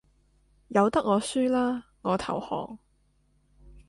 [0.69, 2.79] 由得我輸啦，我投降